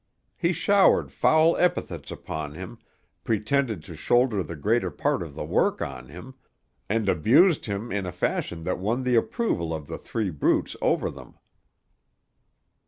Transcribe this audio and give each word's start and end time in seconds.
He 0.35 0.51
showered 0.51 1.11
foul 1.11 1.55
epithets 1.57 2.09
upon 2.09 2.55
him, 2.55 2.79
pretended 3.23 3.83
to 3.83 3.95
shoulder 3.95 4.41
the 4.41 4.55
greater 4.55 4.89
part 4.89 5.21
of 5.21 5.35
the 5.35 5.43
work 5.45 5.79
on 5.79 6.09
him, 6.09 6.33
and 6.89 7.07
abused 7.07 7.67
him 7.67 7.91
in 7.91 8.07
a 8.07 8.11
fashion 8.11 8.63
that 8.63 8.79
won 8.79 9.03
the 9.03 9.13
approval 9.13 9.75
of 9.75 9.85
the 9.85 9.99
three 9.99 10.31
brutes 10.31 10.75
over 10.81 11.11
them. 11.11 11.35